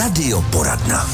Radioporadna. 0.00 1.06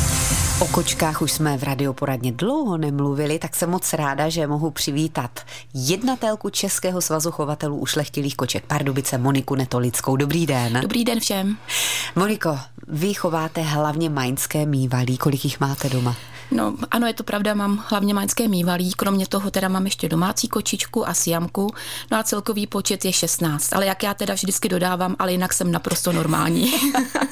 O 0.61 0.67
kočkách 0.67 1.23
už 1.23 1.33
jsme 1.33 1.59
v 1.59 1.63
radioporadně 1.63 2.33
dlouho 2.33 2.77
nemluvili, 2.77 3.39
tak 3.39 3.57
jsem 3.57 3.71
moc 3.71 3.93
ráda, 3.93 4.29
že 4.29 4.47
mohu 4.47 4.71
přivítat 4.71 5.41
jednatelku 5.75 6.51
Českého 6.51 7.01
svazu 7.01 7.31
chovatelů 7.31 7.77
ušlechtilých 7.77 8.37
koček 8.37 8.67
Pardubice 8.67 9.19
Moniku 9.19 9.55
Netolickou. 9.55 10.17
Dobrý 10.17 10.47
den. 10.47 10.79
Dobrý 10.83 11.05
den 11.05 11.21
všem. 11.21 11.57
Moniko, 12.17 12.59
vy 12.89 13.15
chováte 13.15 13.61
hlavně 13.61 14.11
maňské 14.11 14.67
mývalí. 14.67 15.19
Kolik 15.19 15.45
jich 15.45 15.61
máte 15.61 15.89
doma? 15.89 16.17
No 16.51 16.77
ano, 16.91 17.07
je 17.07 17.15
to 17.15 17.23
pravda, 17.23 17.55
mám 17.55 17.85
hlavně 17.89 18.15
maňské 18.15 18.49
mývalí, 18.49 18.93
kromě 18.93 19.27
toho 19.27 19.51
teda 19.51 19.69
mám 19.69 19.85
ještě 19.85 20.09
domácí 20.09 20.49
kočičku 20.49 21.09
a 21.09 21.15
siamku, 21.15 21.75
no 22.11 22.19
a 22.19 22.23
celkový 22.23 22.67
počet 22.67 23.05
je 23.05 23.13
16, 23.13 23.73
ale 23.73 23.87
jak 23.87 24.03
já 24.03 24.15
teda 24.15 24.35
vždycky 24.35 24.69
dodávám, 24.69 25.17
ale 25.19 25.33
jinak 25.33 25.53
jsem 25.53 25.73
naprosto 25.73 26.13
normální. 26.13 26.73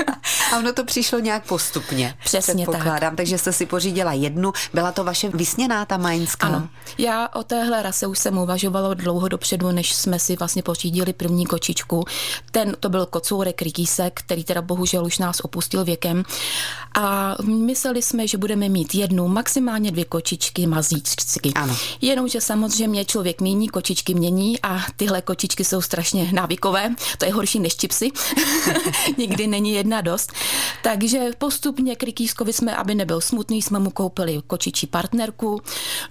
a 0.55 0.59
ono 0.59 0.73
to 0.73 0.84
přišlo 0.84 1.18
nějak 1.18 1.46
postupně. 1.46 2.14
Přesně 2.25 2.66
tak. 2.66 3.14
takže 3.16 3.38
jste 3.38 3.52
si 3.52 3.66
pořídila 3.66 4.12
jednu, 4.12 4.52
byla 4.74 4.92
to 4.92 5.05
vaše 5.05 5.29
vysněná 5.29 5.84
ta 5.84 5.96
maňská? 5.96 6.46
Ano, 6.46 6.69
já 6.98 7.29
o 7.34 7.42
téhle 7.42 7.83
rase 7.83 8.06
už 8.06 8.19
jsem 8.19 8.38
uvažovala 8.38 8.95
dlouho 8.95 9.29
dopředu, 9.29 9.73
než 9.73 9.95
jsme 9.95 10.19
si 10.19 10.37
vlastně 10.37 10.62
pořídili 10.62 11.12
první 11.12 11.46
kočičku. 11.46 12.05
Ten, 12.51 12.77
to 12.80 12.88
byl 12.88 13.06
kocourek 13.06 13.62
rykýsek, 13.62 14.20
který 14.20 14.45
teda 14.45 14.62
bohužel 14.62 15.05
už 15.05 15.19
nás 15.19 15.41
opustil 15.41 15.84
věkem 15.84 16.24
a 16.95 17.37
mysleli 17.45 18.02
jsme, 18.02 18.29
že 18.29 18.38
budeme 18.38 18.68
mít 18.68 18.95
jednu, 18.95 19.29
maximálně 19.29 19.91
dvě 19.91 20.05
kočičky 20.05 20.66
mazíčky. 20.66 21.52
Ano. 21.55 21.77
Jenomže 22.01 22.41
samozřejmě 22.41 23.05
člověk 23.05 23.41
mění, 23.41 23.68
kočičky 23.68 24.15
mění 24.15 24.60
a 24.62 24.80
tyhle 24.96 25.23
kočičky 25.23 25.65
jsou 25.65 25.80
strašně 25.80 26.30
návykové. 26.32 26.95
To 27.18 27.24
je 27.24 27.32
horší 27.32 27.60
než 27.60 27.77
čipsy. 27.77 28.10
Nikdy 29.18 29.46
není 29.46 29.73
jedna 29.73 30.01
dost. 30.01 30.32
Takže 30.83 31.30
postupně 31.39 31.97
Krikýskovi 31.97 32.52
jsme, 32.52 32.77
aby 32.77 32.95
nebyl 32.95 33.21
smutný, 33.21 33.62
jsme 33.62 33.79
mu 33.79 33.91
koupili 33.91 34.41
kočičí 34.47 34.87
partnerku. 34.87 35.60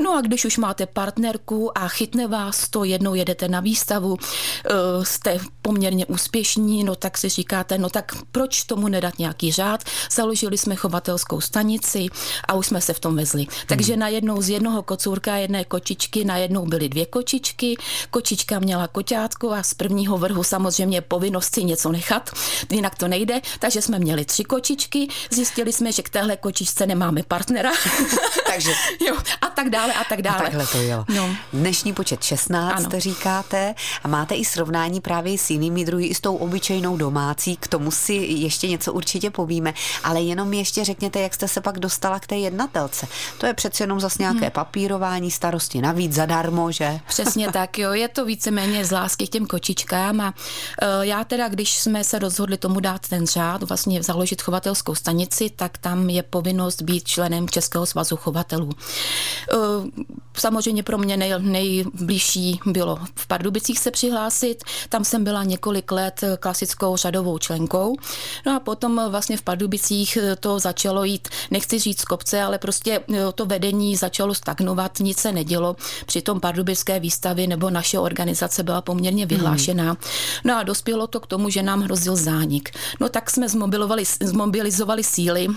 No 0.01 0.17
a 0.17 0.21
když 0.21 0.45
už 0.45 0.57
máte 0.57 0.85
partnerku 0.85 1.77
a 1.77 1.87
chytne 1.87 2.27
vás 2.27 2.69
to, 2.69 2.83
jednou 2.83 3.13
jedete 3.13 3.47
na 3.47 3.59
výstavu, 3.59 4.17
eh, 4.17 5.05
jste 5.05 5.39
poměrně 5.61 6.05
úspěšní, 6.05 6.83
no 6.83 6.95
tak 6.95 7.17
si 7.17 7.29
říkáte, 7.29 7.77
no 7.77 7.89
tak 7.89 8.11
proč 8.31 8.63
tomu 8.63 8.87
nedat 8.87 9.19
nějaký 9.19 9.51
řád? 9.51 9.83
Založili 10.11 10.57
jsme 10.57 10.75
chovatelskou 10.75 11.41
stanici 11.41 12.07
a 12.47 12.53
už 12.53 12.67
jsme 12.67 12.81
se 12.81 12.93
v 12.93 12.99
tom 12.99 13.15
vezli. 13.15 13.45
Takže 13.67 13.93
hmm. 13.93 13.99
najednou 13.99 14.41
z 14.41 14.49
jednoho 14.49 14.83
kocůrka 14.83 15.35
jedné 15.35 15.65
kočičky 15.65 16.25
najednou 16.25 16.65
byly 16.65 16.89
dvě 16.89 17.05
kočičky, 17.05 17.77
kočička 18.09 18.59
měla 18.59 18.87
koťátko 18.87 19.51
a 19.51 19.63
z 19.63 19.73
prvního 19.73 20.17
vrhu 20.17 20.43
samozřejmě 20.43 21.01
povinnost 21.01 21.55
si 21.55 21.63
něco 21.63 21.91
nechat, 21.91 22.29
jinak 22.71 22.95
to 22.95 23.07
nejde, 23.07 23.41
takže 23.59 23.81
jsme 23.81 23.99
měli 23.99 24.22
tři 24.25 24.43
kočičky, 24.43 25.07
zjistili 25.31 25.73
jsme, 25.73 25.91
že 25.91 26.01
k 26.01 26.09
téhle 26.09 26.37
kočičce 26.37 26.85
nemáme 26.85 27.23
partnera. 27.23 27.71
takže. 28.53 28.73
jo, 29.07 29.17
a 29.41 29.49
tak 29.49 29.69
dále 29.69 29.93
a 29.93 30.03
tak 30.03 30.21
dále. 30.21 30.37
A 30.37 30.41
takhle 30.41 30.67
to 30.67 30.81
jelo. 30.81 31.05
No. 31.15 31.35
Dnešní 31.53 31.93
počet 31.93 32.23
16 32.23 32.85
ano. 32.85 32.99
říkáte 32.99 33.75
a 34.03 34.07
máte 34.07 34.35
i 34.35 34.45
srovnání 34.45 35.01
právě 35.01 35.37
s 35.37 35.49
jinými 35.49 35.85
druhy, 35.85 36.05
i 36.05 36.15
s 36.15 36.21
tou 36.21 36.35
obyčejnou 36.35 36.97
domácí, 36.97 37.57
k 37.57 37.67
tomu 37.67 37.91
si 37.91 38.13
ještě 38.13 38.67
něco 38.67 38.93
určitě 38.93 39.29
povíme, 39.29 39.73
ale 40.03 40.21
jenom 40.21 40.53
ještě 40.53 40.83
řekněte, 40.83 41.19
jak 41.19 41.33
jste 41.33 41.47
se 41.47 41.61
pak 41.61 41.79
dostala 41.79 42.19
k 42.19 42.27
té 42.27 42.35
jednatelce. 42.35 43.07
To 43.37 43.45
je 43.45 43.53
přece 43.53 43.83
jenom 43.83 43.99
zase 43.99 44.23
nějaké 44.23 44.39
hmm. 44.39 44.51
papírování, 44.51 45.31
starosti 45.31 45.81
navíc 45.81 46.13
zadarmo, 46.13 46.71
že? 46.71 46.99
Přesně 47.07 47.51
tak, 47.51 47.77
jo. 47.77 47.93
Je 47.93 48.07
to 48.07 48.25
víceméně 48.25 48.85
z 48.85 48.91
lásky 48.91 49.27
k 49.27 49.29
těm 49.29 49.45
kočičkám 49.45 50.21
a 50.21 50.33
uh, 50.33 51.01
já 51.01 51.23
teda, 51.23 51.47
když 51.47 51.73
jsme 51.77 52.03
se 52.03 52.19
rozhodli 52.19 52.57
tomu 52.57 52.79
dát 52.79 53.07
ten 53.07 53.27
řád, 53.27 53.63
vlastně 53.63 54.03
založit 54.13 54.41
chovatelskou 54.41 54.95
stanici, 54.95 55.49
tak 55.55 55.77
tam 55.77 56.09
je 56.09 56.23
povinnost 56.23 56.81
být 56.81 57.07
členem 57.07 57.49
Českého 57.49 57.85
svazu 57.85 58.15
chovatelů. 58.15 58.69
Uh, 58.69 59.89
samozřejmě 60.37 60.83
pro 60.83 60.97
mě 60.97 61.17
nej, 61.17 61.33
nejbližší 61.39 62.59
bylo 62.65 62.99
v 63.15 63.27
Pardubicích 63.27 63.79
se 63.79 63.91
přihlásit. 63.91 64.63
Tam 64.89 65.03
jsem 65.03 65.23
byla 65.23 65.43
několik 65.43 65.91
let 65.91 66.21
klasickou 66.39 66.97
řadovou 66.97 67.37
členkou. 67.37 67.97
No 68.45 68.55
a 68.55 68.59
potom 68.59 69.01
vlastně 69.09 69.37
v 69.37 69.41
Pardubicích 69.41 70.17
to 70.39 70.59
začalo 70.59 71.03
jít, 71.03 71.27
nechci 71.51 71.79
říct 71.79 72.05
kopce, 72.05 72.41
ale 72.41 72.57
prostě 72.57 72.99
to 73.35 73.45
vedení 73.45 73.95
začalo 73.95 74.35
stagnovat, 74.35 74.99
nic 74.99 75.17
se 75.17 75.31
nedělo. 75.31 75.75
Přitom 76.05 76.39
pardubické 76.39 76.99
výstavy 76.99 77.47
nebo 77.47 77.69
naše 77.69 77.99
organizace 77.99 78.63
byla 78.63 78.81
poměrně 78.81 79.25
vyhlášená. 79.25 79.83
Hmm. 79.83 79.95
No 80.43 80.57
a 80.57 80.63
dospělo 80.63 81.07
to 81.07 81.19
k 81.19 81.27
tomu, 81.27 81.49
že 81.49 81.63
nám 81.63 81.81
hrozil 81.81 82.15
zánik. 82.15 82.69
No 82.99 83.09
tak 83.09 83.29
jsme 83.29 83.49
zmobilizovali, 83.49 84.02
zmobilizovali 84.05 85.03
síly 85.03 85.47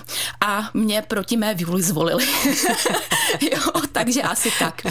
a 0.47 0.71
mě 0.75 1.03
proti 1.03 1.37
mé 1.37 1.55
vůli 1.55 1.83
zvolili. 1.83 2.27
jo, 3.53 3.73
takže 3.93 4.23
asi 4.23 4.53
tak. 4.59 4.83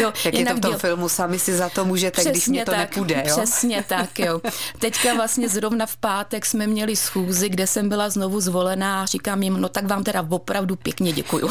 Jo, 0.00 0.12
Jak 0.24 0.34
je 0.34 0.46
to 0.46 0.54
v 0.54 0.60
tom 0.60 0.70
děl... 0.70 0.78
filmu, 0.78 1.08
sami 1.08 1.38
si 1.38 1.56
za 1.56 1.68
to 1.68 1.84
můžete, 1.84 2.10
přesně 2.10 2.30
když 2.30 2.48
mě 2.48 2.64
to 2.64 2.70
tak, 2.70 2.80
nepůjde. 2.80 3.22
Jo? 3.26 3.36
Přesně 3.36 3.84
tak, 3.88 4.18
jo. 4.18 4.40
Teďka 4.78 5.14
vlastně 5.14 5.48
zrovna 5.48 5.86
v 5.86 5.96
pátek 5.96 6.46
jsme 6.46 6.66
měli 6.66 6.96
schůzi, 6.96 7.48
kde 7.48 7.66
jsem 7.66 7.88
byla 7.88 8.10
znovu 8.10 8.40
zvolená 8.40 9.02
a 9.02 9.06
říkám 9.06 9.42
jim, 9.42 9.60
no 9.60 9.68
tak 9.68 9.84
vám 9.86 10.04
teda 10.04 10.26
opravdu 10.28 10.76
pěkně 10.76 11.12
děkuju. 11.12 11.50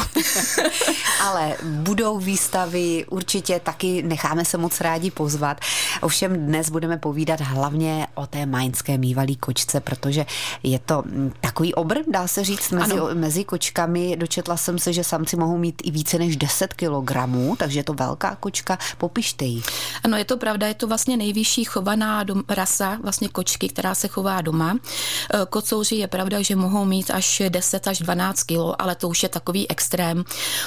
Ale 1.22 1.56
budou 1.62 2.18
výstavy, 2.18 3.04
určitě 3.10 3.60
taky 3.60 4.02
necháme 4.02 4.44
se 4.44 4.58
moc 4.58 4.80
rádi 4.80 5.10
pozvat. 5.10 5.60
Ovšem 6.00 6.46
dnes 6.46 6.70
budeme 6.70 6.98
povídat 6.98 7.40
hlavně 7.40 8.06
o 8.14 8.26
té 8.26 8.46
maňské 8.46 8.98
mývalý 8.98 9.36
kočce, 9.36 9.80
protože 9.80 10.26
je 10.62 10.78
to 10.78 11.02
takový 11.46 11.74
obr, 11.74 11.98
dá 12.08 12.28
se 12.28 12.44
říct, 12.44 12.70
mezi, 12.70 12.94
mezi 13.14 13.44
kočkami. 13.44 14.16
Dočetla 14.16 14.56
jsem 14.56 14.78
se, 14.78 14.92
že 14.92 15.04
samci 15.04 15.36
mohou 15.36 15.58
mít 15.58 15.82
i 15.84 15.90
více 15.90 16.18
než 16.18 16.36
10 16.36 16.74
kilogramů, 16.74 17.56
takže 17.58 17.78
je 17.78 17.84
to 17.84 17.94
velká 17.94 18.36
kočka. 18.40 18.78
Popište 18.98 19.44
ji. 19.44 19.62
Ano, 20.04 20.16
je 20.16 20.24
to 20.24 20.36
pravda, 20.36 20.66
je 20.66 20.74
to 20.74 20.86
vlastně 20.86 21.16
nejvyšší 21.16 21.64
chovaná 21.64 22.22
dom, 22.22 22.42
rasa 22.48 22.98
vlastně 23.02 23.28
kočky, 23.28 23.68
která 23.68 23.94
se 23.94 24.08
chová 24.08 24.40
doma. 24.40 24.76
E, 24.76 25.46
kocouři 25.46 25.96
je 25.96 26.08
pravda, 26.08 26.42
že 26.42 26.56
mohou 26.56 26.84
mít 26.84 27.10
až 27.10 27.42
10 27.48 27.88
až 27.88 27.98
12 27.98 28.42
kilo, 28.42 28.82
ale 28.82 28.94
to 28.94 29.08
už 29.08 29.22
je 29.22 29.28
takový 29.28 29.70
extrém. 29.70 30.24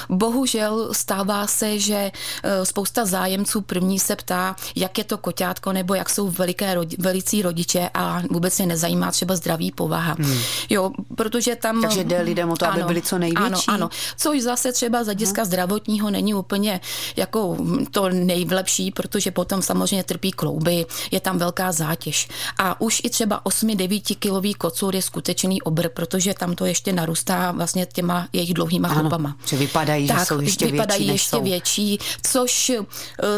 Bohužel 0.08 0.94
stává 0.94 1.46
se, 1.46 1.78
že 1.78 1.94
e, 2.42 2.66
spousta 2.66 3.04
zájemců 3.04 3.60
první 3.60 3.98
se 3.98 4.16
ptá, 4.16 4.56
jak 4.76 4.98
je 4.98 5.04
to 5.04 5.18
koťátko 5.18 5.72
nebo 5.72 5.94
jak 5.94 6.10
jsou 6.10 6.28
veliké, 6.28 6.76
velicí 6.98 7.42
rodiče 7.42 7.90
a 7.94 8.22
vůbec 8.30 8.60
je 8.60 8.66
nezajímá 8.66 9.10
třeba 9.10 9.36
zdravý 9.36 9.72
povaha. 9.72 10.16
Hmm. 10.18 10.38
Jo, 10.70 10.90
protože 11.14 11.56
tam... 11.56 11.82
Takže 11.82 12.04
jde 12.04 12.20
lidem 12.20 12.50
o 12.50 12.56
to, 12.56 12.66
ano, 12.66 12.74
aby 12.74 12.82
byli 12.82 13.02
co 13.02 13.18
největší. 13.18 13.44
Ano, 13.46 13.58
ano. 13.68 13.88
Což 14.16 14.42
zase 14.42 14.72
třeba 14.72 15.02
z 15.02 15.06
hlediska 15.06 15.42
hmm. 15.42 15.46
zdravotního 15.46 16.10
není 16.10 16.34
úplně 16.34 16.80
jako 17.16 17.56
to 17.90 18.08
nejlepší, 18.08 18.90
protože 18.90 19.30
potom 19.30 19.62
samozřejmě 19.62 20.04
trpí 20.04 20.32
klouby, 20.32 20.86
je 21.10 21.20
tam 21.20 21.38
velká 21.38 21.72
zátěž. 21.72 22.28
A 22.58 22.80
už 22.80 23.00
i 23.04 23.10
třeba 23.10 23.44
8-9 23.44 24.16
kilový 24.18 24.54
kocur 24.54 24.94
je 24.94 25.02
skutečný 25.02 25.62
obr, 25.62 25.88
protože 25.88 26.34
tam 26.34 26.54
to 26.54 26.64
ještě 26.64 26.92
narůstá 26.92 27.52
vlastně 27.52 27.86
těma 27.86 28.28
jejich 28.32 28.54
dlouhýma 28.54 28.88
ano, 28.88 29.00
chlupama. 29.00 29.36
Že 29.46 29.56
vypadají, 29.56 30.08
tak, 30.08 30.18
že 30.18 30.24
jsou 30.24 30.40
ještě 30.40 30.66
vypadají 30.66 31.04
větší, 31.04 31.12
ještě 31.12 31.36
jsou. 31.36 31.42
větší, 31.42 31.98
což 32.22 32.70
eh, 32.70 32.84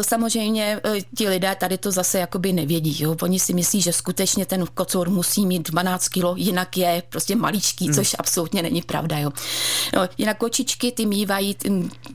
samozřejmě 0.03 0.81
eh, 0.83 1.01
ti 1.17 1.29
lidé 1.29 1.55
tady 1.59 1.77
to 1.77 1.91
zase 1.91 2.19
jakoby 2.19 2.53
nevědí. 2.53 3.03
Jo? 3.03 3.15
Oni 3.21 3.39
si 3.39 3.53
myslí, 3.53 3.81
že 3.81 3.93
skutečně 3.93 4.45
ten 4.45 4.65
kocor 4.73 5.09
musí 5.09 5.45
mít 5.45 5.69
12 5.69 6.07
kilo, 6.07 6.35
jinak 6.37 6.77
je 6.77 7.03
prostě 7.09 7.20
maličký, 7.35 7.85
hmm. 7.85 7.93
což 7.93 8.15
absolutně 8.19 8.61
není 8.61 8.81
pravda. 8.81 9.17
Jo? 9.17 9.31
No, 9.95 10.07
jinak 10.17 10.37
kočičky 10.37 10.91
ty 10.91 11.05
mývají, 11.05 11.57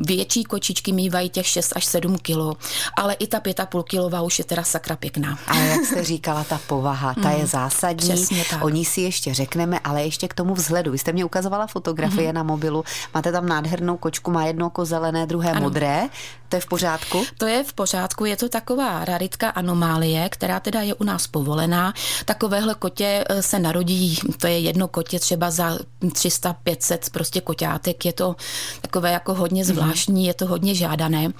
větší 0.00 0.44
kočičky 0.44 0.92
mývají 0.92 1.30
těch 1.30 1.46
6 1.46 1.72
až 1.76 1.84
7 1.84 2.18
kilo, 2.18 2.56
ale 2.98 3.14
i 3.14 3.26
ta 3.26 3.40
5,5 3.40 3.82
kilová 3.82 4.20
už 4.22 4.38
je 4.38 4.44
teda 4.44 4.62
sakra 4.62 4.96
pěkná. 4.96 5.38
Ale 5.46 5.66
jak 5.66 5.84
jste 5.84 6.04
říkala, 6.04 6.44
ta 6.44 6.60
povaha, 6.66 7.14
ta 7.22 7.30
je 7.30 7.36
hmm, 7.36 7.46
zásadní. 7.46 8.08
Přesně 8.08 8.44
tak. 8.50 8.64
O 8.64 8.68
ní 8.68 8.84
si 8.84 9.00
ještě 9.00 9.34
řekneme, 9.34 9.78
ale 9.84 10.02
ještě 10.02 10.28
k 10.28 10.34
tomu 10.34 10.54
vzhledu. 10.54 10.92
Vy 10.92 10.98
jste 10.98 11.12
mě 11.12 11.24
ukazovala 11.24 11.66
fotografie 11.66 12.30
mm-hmm. 12.30 12.34
na 12.34 12.42
mobilu, 12.42 12.84
máte 13.14 13.32
tam 13.32 13.48
nádhernou 13.48 13.96
kočku, 13.96 14.30
má 14.30 14.46
jedno 14.46 14.66
oko 14.66 14.84
zelené, 14.84 15.26
druhé 15.26 15.50
ano. 15.50 15.60
modré. 15.60 16.08
To 16.48 16.56
je 16.56 16.60
v 16.60 16.66
pořádku? 16.66 17.24
To 17.38 17.46
je 17.46 17.64
v 17.64 17.72
pořádku, 17.72 18.24
je 18.24 18.36
to 18.36 18.48
taková 18.48 19.04
raritka 19.04 19.48
anomálie, 19.48 20.28
která 20.28 20.60
teda 20.60 20.82
je 20.82 20.94
u 20.94 21.04
nás 21.04 21.26
povolená. 21.26 21.94
Takovéhle 22.24 22.74
kotě 22.74 23.24
eh, 23.28 23.42
se 23.42 23.58
narodí, 23.58 24.18
to 24.38 24.46
je 24.46 24.58
jedno 24.58 24.88
kotě 24.88 25.18
třeba 25.18 25.50
za 25.50 25.78
300-500 26.02 26.98
prostě 27.12 27.40
koťátek, 27.40 28.04
je 28.04 28.12
to 28.12 28.36
takové 28.80 29.12
jako 29.12 29.34
hodně 29.34 29.64
mhm. 29.64 29.72
zvláštní, 29.72 30.22
mm-hmm. 30.22 30.26
je 30.26 30.34
to 30.34 30.46
hodně 30.46 30.74
žádané. 30.74 31.32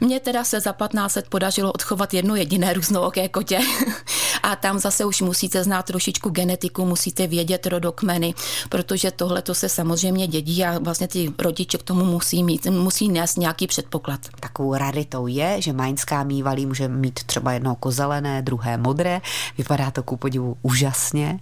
Mně 0.00 0.20
teda 0.20 0.44
se 0.44 0.60
za 0.60 0.72
15 0.72 1.14
let 1.14 1.26
podařilo 1.28 1.72
odchovat 1.72 2.14
jedno 2.14 2.36
jediné 2.36 2.72
různooké 2.72 3.28
kotě 3.28 3.58
A 4.44 4.56
tam 4.56 4.78
zase 4.78 5.04
už 5.04 5.20
musíte 5.20 5.64
znát 5.64 5.86
trošičku 5.86 6.30
genetiku, 6.30 6.84
musíte 6.84 7.26
vědět 7.26 7.66
rodokmeny, 7.66 8.34
protože 8.68 9.10
tohle 9.10 9.42
to 9.42 9.54
se 9.54 9.68
samozřejmě 9.68 10.26
dědí 10.26 10.64
a 10.64 10.78
vlastně 10.78 11.08
ty 11.08 11.32
rodiče 11.38 11.78
k 11.78 11.82
tomu 11.82 12.04
musí 12.04 12.44
mít, 12.44 12.66
musí 12.66 13.08
nést 13.08 13.36
nějaký 13.36 13.66
předpoklad. 13.66 14.20
Takovou 14.40 14.74
raritou 14.74 15.26
je, 15.26 15.62
že 15.62 15.72
maňská 15.72 16.24
mývalí 16.24 16.66
může 16.66 16.88
mít 16.88 17.24
třeba 17.24 17.52
jedno 17.52 17.74
kozelené, 17.74 18.42
druhé 18.42 18.76
modré. 18.76 19.20
Vypadá 19.58 19.90
to 19.90 20.02
ku 20.02 20.16
podivu 20.16 20.56
úžasně. 20.62 21.40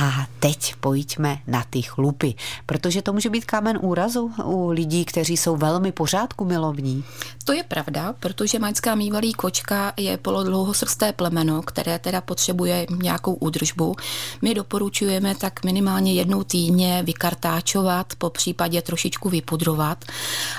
A 0.00 0.26
teď 0.40 0.74
pojďme 0.80 1.38
na 1.46 1.64
ty 1.70 1.82
chlupy, 1.82 2.34
protože 2.66 3.02
to 3.02 3.12
může 3.12 3.30
být 3.30 3.44
kámen 3.44 3.78
úrazu 3.82 4.32
u 4.44 4.68
lidí, 4.68 5.04
kteří 5.04 5.36
jsou 5.36 5.56
velmi 5.56 5.92
pořádku 5.92 6.44
milovní. 6.44 7.04
To 7.48 7.52
je 7.52 7.62
pravda, 7.62 8.14
protože 8.20 8.58
maňská 8.58 8.94
mývalí 8.94 9.32
kočka 9.32 9.92
je 9.96 10.16
polodlouhosrsté 10.16 11.12
plemeno, 11.12 11.62
které 11.62 11.98
teda 11.98 12.20
potřebuje 12.20 12.86
nějakou 13.02 13.34
údržbu. 13.34 13.96
My 14.42 14.54
doporučujeme 14.54 15.34
tak 15.34 15.64
minimálně 15.64 16.12
jednou 16.12 16.44
týdně 16.44 17.02
vykartáčovat, 17.02 18.12
po 18.18 18.30
případě 18.30 18.82
trošičku 18.82 19.28
vypudrovat, 19.28 20.04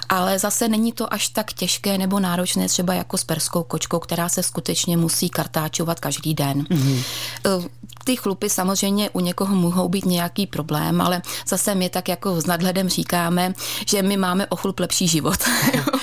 ale 0.10 0.40
zase 0.40 0.68
není 0.68 0.92
to 0.92 1.14
až 1.14 1.28
tak 1.28 1.54
těžké 1.54 1.98
nebo 1.98 2.20
náročné 2.20 2.68
třeba 2.68 2.94
jako 2.94 3.18
s 3.18 3.24
perskou 3.24 3.64
kočkou, 3.64 4.00
která 4.00 4.30
se 4.30 4.44
skutečně 4.44 4.98
musí 4.98 5.30
kartáčovat 5.30 6.00
každý 6.00 6.34
den. 6.34 6.62
Mm-hmm. 6.62 7.04
Ty 8.04 8.16
chlupy 8.16 8.50
samozřejmě 8.50 9.10
u 9.10 9.20
někoho 9.20 9.56
mohou 9.56 9.90
být 9.90 10.06
nějaký 10.06 10.48
problém, 10.48 11.02
ale 11.02 11.22
zase 11.48 11.76
my 11.76 11.90
tak 11.90 12.08
jako 12.08 12.42
s 12.42 12.46
nadhledem 12.46 12.90
říkáme, 12.90 13.54
že 13.88 14.02
my 14.02 14.18
máme 14.18 14.48
o 14.48 14.56
chlup 14.56 14.80
lepší 14.80 15.08
život. 15.08 15.40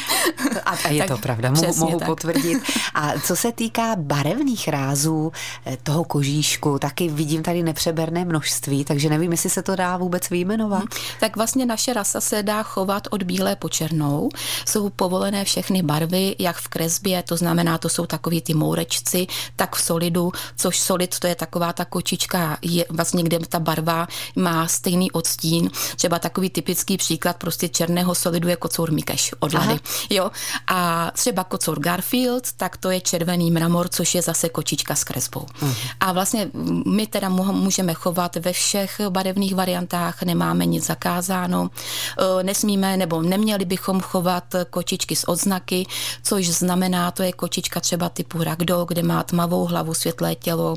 A 0.64 0.88
je 0.88 0.98
tak, 0.98 1.08
to 1.08 1.18
pravda, 1.18 1.50
mohu, 1.50 1.74
mohu 1.76 1.98
tak. 1.98 2.08
potvrdit. 2.08 2.62
A 2.94 3.12
co 3.20 3.36
se 3.36 3.52
týká 3.52 3.96
barevných 3.96 4.68
rázů 4.68 5.32
eh, 5.66 5.76
toho 5.82 6.04
kožíšku, 6.04 6.78
taky 6.78 7.08
vidím 7.08 7.42
tady 7.42 7.62
nepřeberné 7.62 8.24
množství, 8.24 8.84
takže 8.84 9.08
nevím, 9.10 9.32
jestli 9.32 9.50
se 9.50 9.62
to 9.62 9.76
dá 9.76 9.96
vůbec 9.96 10.30
vyjmenovat. 10.30 10.78
Hmm. 10.78 10.88
Tak 11.20 11.36
vlastně 11.36 11.66
naše 11.66 11.92
rasa 11.92 12.20
se 12.20 12.42
dá 12.42 12.62
chovat 12.62 13.08
od 13.10 13.22
bílé 13.22 13.56
po 13.56 13.68
černou. 13.68 14.28
Jsou 14.68 14.90
povolené 14.90 15.44
všechny 15.44 15.82
barvy, 15.82 16.36
jak 16.38 16.56
v 16.56 16.68
kresbě, 16.68 17.22
to 17.22 17.36
znamená, 17.36 17.78
to 17.78 17.88
jsou 17.88 18.06
takový 18.06 18.40
ty 18.40 18.54
mourečci, 18.54 19.26
tak 19.56 19.76
v 19.76 19.80
solidu, 19.80 20.32
což 20.56 20.78
solid 20.78 21.18
to 21.18 21.26
je 21.26 21.34
taková 21.34 21.72
ta 21.72 21.84
kočička, 21.84 22.58
je 22.62 22.84
vlastně 22.88 23.22
kde 23.22 23.38
ta 23.38 23.60
barva 23.60 24.08
má 24.36 24.68
stejný 24.68 25.10
odstín. 25.12 25.70
Třeba 25.96 26.18
takový 26.18 26.50
typický 26.50 26.96
příklad 26.96 27.36
prostě 27.36 27.68
černého 27.68 28.14
solidu 28.14 28.48
je 28.48 28.56
kocour 28.56 28.92
Mikeš 28.92 29.34
od 29.40 29.52
Lady. 29.52 29.78
Jo? 30.16 30.30
A 30.66 31.10
třeba 31.10 31.44
kocour 31.44 31.80
Garfield, 31.80 32.52
tak 32.56 32.76
to 32.76 32.90
je 32.90 33.00
červený 33.00 33.50
mramor, 33.50 33.88
což 33.88 34.14
je 34.14 34.22
zase 34.22 34.48
kočička 34.48 34.94
s 34.94 35.04
kresbou. 35.04 35.40
Uh-huh. 35.40 35.74
A 36.00 36.12
vlastně 36.12 36.50
my 36.86 37.06
teda 37.06 37.28
můžeme 37.28 37.94
chovat 37.94 38.36
ve 38.36 38.52
všech 38.52 39.00
barevných 39.08 39.54
variantách, 39.54 40.22
nemáme 40.22 40.66
nic 40.66 40.86
zakázáno, 40.86 41.70
e, 42.40 42.42
nesmíme 42.42 42.96
nebo 42.96 43.22
neměli 43.22 43.64
bychom 43.64 44.00
chovat 44.00 44.44
kočičky 44.70 45.16
s 45.16 45.28
odznaky, 45.28 45.86
což 46.22 46.48
znamená, 46.48 47.10
to 47.10 47.22
je 47.22 47.32
kočička 47.32 47.80
třeba 47.80 48.08
typu 48.08 48.44
ragdoll, 48.44 48.84
kde 48.84 49.02
má 49.02 49.22
tmavou 49.22 49.64
hlavu, 49.64 49.94
světlé 49.94 50.34
tělo, 50.34 50.76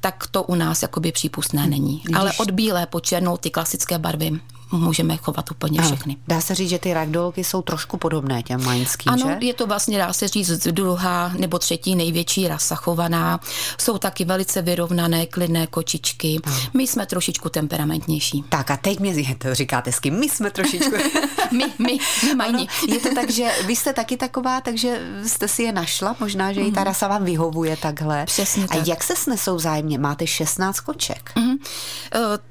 tak 0.00 0.26
to 0.30 0.42
u 0.42 0.54
nás 0.54 0.82
jakoby 0.82 1.12
přípustné 1.12 1.66
není. 1.66 2.00
Když... 2.04 2.16
Ale 2.16 2.32
od 2.38 2.50
bílé 2.50 2.86
po 2.86 3.00
černou 3.00 3.36
ty 3.36 3.50
klasické 3.50 3.98
barvy 3.98 4.40
můžeme 4.72 5.16
chovat 5.16 5.50
úplně 5.50 5.82
všechny. 5.82 6.16
Dá 6.28 6.40
se 6.40 6.54
říct, 6.54 6.70
že 6.70 6.78
ty 6.78 6.94
ragdolky 6.94 7.44
jsou 7.44 7.62
trošku 7.62 7.96
podobné 7.96 8.42
těm 8.42 8.64
maňským, 8.64 9.12
Ano, 9.12 9.36
že? 9.40 9.46
je 9.46 9.54
to 9.54 9.66
vlastně, 9.66 9.98
dá 9.98 10.12
se 10.12 10.28
říct, 10.28 10.66
druhá 10.66 11.32
nebo 11.38 11.58
třetí 11.58 11.94
největší 11.94 12.48
rasa 12.48 12.74
chovaná. 12.74 13.40
Jsou 13.80 13.98
taky 13.98 14.24
velice 14.24 14.62
vyrovnané, 14.62 15.26
klidné 15.26 15.66
kočičky. 15.66 16.36
Ano. 16.44 16.56
My 16.74 16.86
jsme 16.86 17.06
trošičku 17.06 17.48
temperamentnější. 17.48 18.44
Tak 18.48 18.70
a 18.70 18.76
teď 18.76 19.00
mě 19.00 19.34
to 19.34 19.54
říkáte 19.54 19.92
s 19.92 19.98
kým? 19.98 20.18
My 20.18 20.28
jsme 20.28 20.50
trošičku. 20.50 20.94
my, 21.52 21.64
my, 21.78 21.98
my 22.24 22.34
majni. 22.34 22.68
je 22.88 23.00
to 23.00 23.14
tak, 23.14 23.30
že 23.30 23.50
vy 23.66 23.76
jste 23.76 23.92
taky 23.92 24.16
taková, 24.16 24.60
takže 24.60 25.00
jste 25.26 25.48
si 25.48 25.62
je 25.62 25.72
našla, 25.72 26.16
možná, 26.20 26.52
že 26.52 26.60
mm. 26.60 26.66
i 26.66 26.72
ta 26.72 26.80
mhm. 26.80 26.86
rasa 26.86 27.08
vám 27.08 27.24
vyhovuje 27.24 27.76
takhle. 27.76 28.24
Přesně 28.24 28.64
a 28.64 28.66
tak. 28.66 28.86
jak 28.86 29.02
se 29.02 29.16
snesou 29.16 29.56
vzájemně? 29.56 29.98
Máte 29.98 30.26
16 30.26 30.80
koček. 30.80 31.32
Mm. 31.36 31.50
Uh, 31.50 31.58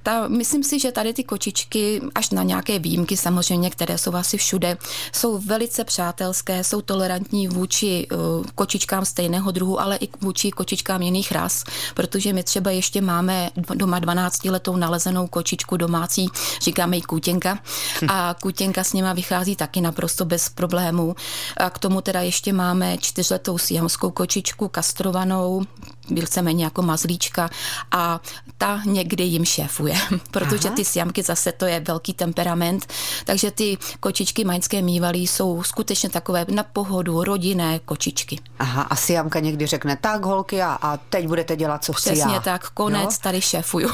ta, 0.03 0.27
myslím 0.27 0.63
si, 0.63 0.79
že 0.79 0.91
tady 0.91 1.13
ty 1.13 1.23
kočičky 1.23 2.01
až 2.15 2.29
na 2.29 2.43
nějaké 2.43 2.79
výjimky 2.79 3.17
samozřejmě, 3.17 3.69
které 3.69 3.97
jsou 3.97 4.15
asi 4.15 4.37
všude, 4.37 4.77
jsou 5.11 5.37
velice 5.37 5.83
přátelské, 5.83 6.63
jsou 6.63 6.81
tolerantní 6.81 7.47
vůči 7.47 8.07
uh, 8.11 8.45
kočičkám 8.55 9.05
stejného 9.05 9.51
druhu, 9.51 9.81
ale 9.81 9.97
i 9.97 10.09
vůči 10.21 10.51
kočičkám 10.51 11.01
jiných 11.01 11.31
ras, 11.31 11.63
protože 11.93 12.33
my 12.33 12.43
třeba 12.43 12.71
ještě 12.71 13.01
máme 13.01 13.49
doma 13.73 13.99
12 13.99 14.45
letou 14.45 14.75
nalezenou 14.75 15.27
kočičku 15.27 15.77
domácí, 15.77 16.27
říkáme 16.61 16.95
jí 16.95 17.01
kůtěnka 17.01 17.53
hm. 18.01 18.07
a 18.09 18.35
kůtěnka 18.41 18.83
s 18.83 18.93
nima 18.93 19.13
vychází 19.13 19.55
taky 19.55 19.81
naprosto 19.81 20.25
bez 20.25 20.49
problémů. 20.49 21.15
A 21.57 21.69
k 21.69 21.79
tomu 21.79 22.01
teda 22.01 22.21
ještě 22.21 22.53
máme 22.53 22.97
čtyřletou 22.97 23.57
siamskou 23.57 24.11
kočičku 24.11 24.67
kastrovanou, 24.67 25.63
víceméně 26.09 26.63
jako 26.63 26.81
mazlíčka 26.81 27.49
a 27.91 28.19
ta 28.57 28.81
někdy 28.85 29.23
jim 29.23 29.45
šéfuje, 29.45 29.95
protože 30.31 30.67
Aha. 30.67 30.75
ty 30.75 30.85
siamky 30.85 31.23
zase 31.23 31.51
to 31.51 31.65
je 31.65 31.79
velký 31.79 32.13
temperament, 32.13 32.87
takže 33.25 33.51
ty 33.51 33.77
kočičky 33.99 34.45
maňské 34.45 34.81
mývalí 34.81 35.27
jsou 35.27 35.63
skutečně 35.63 36.09
takové 36.09 36.45
na 36.49 36.63
pohodu, 36.63 37.23
rodinné 37.23 37.79
kočičky. 37.79 38.39
Aha, 38.59 38.81
a 38.81 38.95
siamka 38.95 39.39
někdy 39.39 39.65
řekne, 39.65 39.97
tak 40.01 40.25
holky 40.25 40.61
a, 40.61 40.77
a 40.81 40.97
teď 40.97 41.27
budete 41.27 41.55
dělat, 41.55 41.83
co 41.83 41.93
Přesně 41.93 42.21
chci 42.21 42.33
já. 42.33 42.39
tak, 42.39 42.69
konec, 42.69 43.13
jo? 43.13 43.19
tady 43.21 43.41
šéfuju. 43.41 43.89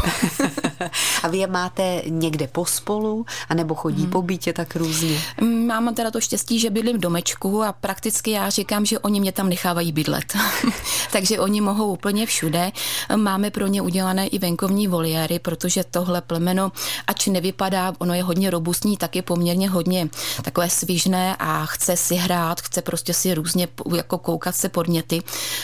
a 1.23 1.27
vy 1.27 1.37
je 1.37 1.47
máte 1.47 2.01
někde 2.07 2.47
pospolu, 2.47 3.25
anebo 3.49 3.75
chodí 3.75 4.01
hmm. 4.01 4.11
po 4.11 4.21
bytě 4.21 4.53
tak 4.53 4.75
různě? 4.75 5.21
Mám 5.67 5.95
teda 5.95 6.11
to 6.11 6.21
štěstí, 6.21 6.59
že 6.59 6.69
bydlím 6.69 6.97
v 6.97 6.99
domečku 6.99 7.63
a 7.63 7.73
prakticky 7.73 8.31
já 8.31 8.49
říkám, 8.49 8.85
že 8.85 8.99
oni 8.99 9.19
mě 9.19 9.31
tam 9.31 9.49
nechávají 9.49 9.91
bydlet. 9.91 10.37
takže 11.11 11.39
oni 11.39 11.61
mohou 11.61 11.95
úplně 12.01 12.25
všude. 12.25 12.71
Máme 13.15 13.51
pro 13.51 13.67
ně 13.67 13.81
udělané 13.81 14.27
i 14.27 14.39
venkovní 14.39 14.87
voliéry, 14.87 15.39
protože 15.39 15.83
tohle 15.83 16.21
plemeno, 16.21 16.71
ač 17.07 17.27
nevypadá, 17.27 17.93
ono 17.99 18.13
je 18.13 18.23
hodně 18.23 18.49
robustní, 18.49 18.97
tak 18.97 19.15
je 19.15 19.21
poměrně 19.21 19.69
hodně 19.69 20.09
takové 20.41 20.69
svižné 20.69 21.35
a 21.39 21.65
chce 21.65 21.97
si 21.97 22.15
hrát, 22.15 22.61
chce 22.61 22.81
prostě 22.81 23.13
si 23.13 23.33
různě 23.33 23.67
jako 23.95 24.17
koukat 24.17 24.55
se 24.55 24.69
podněty. 24.69 25.21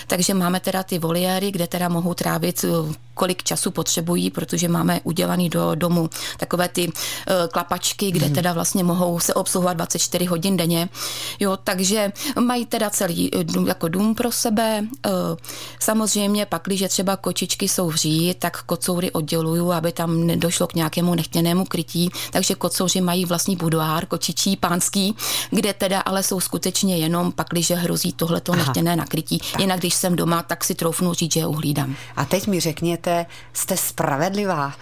Takže 0.07 0.33
máme 0.33 0.59
teda 0.59 0.83
ty 0.83 0.99
voliéry, 0.99 1.51
kde 1.51 1.67
teda 1.67 1.89
mohou 1.89 2.13
trávit 2.13 2.65
kolik 3.17 3.43
času 3.43 3.71
potřebují, 3.71 4.31
protože 4.31 4.67
máme 4.67 5.01
udělaný 5.03 5.49
do 5.49 5.75
domu 5.75 6.09
takové 6.37 6.69
ty 6.69 6.87
uh, 6.87 6.93
klapačky, 7.51 8.11
kde 8.11 8.25
hmm. 8.25 8.35
teda 8.35 8.53
vlastně 8.53 8.83
mohou 8.83 9.19
se 9.19 9.33
obsluhovat 9.33 9.73
24 9.73 10.25
hodin 10.25 10.57
denně. 10.57 10.89
Jo, 11.39 11.57
takže 11.63 12.11
mají 12.39 12.65
teda 12.65 12.89
celý 12.89 13.31
uh, 13.31 13.67
jako 13.67 13.87
dům 13.87 14.15
pro 14.15 14.31
sebe. 14.31 14.85
Uh, 15.05 15.11
samozřejmě 15.79 16.26
pak, 16.45 16.61
když 16.65 16.83
třeba 16.87 17.15
kočičky 17.17 17.67
jsou 17.67 17.87
hří, 17.87 18.35
tak 18.39 18.63
kocoury 18.63 19.11
odděluju, 19.11 19.71
aby 19.71 19.91
tam 19.91 20.27
nedošlo 20.27 20.67
k 20.67 20.73
nějakému 20.73 21.15
nechtěnému 21.15 21.65
krytí. 21.65 22.09
Takže 22.31 22.55
kocouři 22.55 23.01
mají 23.01 23.25
vlastní 23.25 23.55
budoár, 23.55 24.05
kočičí, 24.05 24.55
pánský, 24.57 25.15
kde 25.49 25.73
teda 25.73 25.99
ale 25.99 26.23
jsou 26.23 26.39
skutečně 26.39 26.97
jenom 26.97 27.31
pak, 27.31 27.47
když 27.49 27.71
hrozí 27.71 28.13
tohleto 28.13 28.51
Aha. 28.51 28.63
nechtěné 28.63 28.95
nakrytí. 28.95 29.37
Tak. 29.37 29.61
Jinak, 29.61 29.79
když 29.79 29.93
jsem 29.93 30.15
doma, 30.15 30.43
tak 30.43 30.63
si 30.63 30.75
troufnu 30.75 31.13
říct, 31.13 31.33
že 31.33 31.39
je 31.39 31.47
uhlídám. 31.47 31.95
A 32.15 32.25
teď 32.25 32.47
mi 32.47 32.59
řekněte, 32.59 33.25
jste, 33.53 33.77
spravedlivá 33.77 34.73